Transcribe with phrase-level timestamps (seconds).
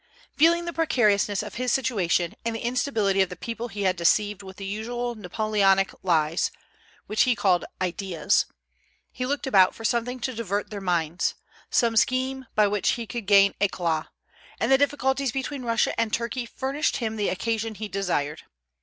[0.35, 4.41] Feeling the precariousness of his situation, and the instability of the people he had deceived
[4.41, 6.49] with the usual Napoleonic lies,
[7.05, 8.47] which he called "ideas,"
[9.11, 11.35] he looked about for something to divert their minds,
[11.69, 14.07] some scheme by which he could gain éclat;
[14.59, 18.41] and the difficulties between Russia and Turkey furnished him the occasion he desired.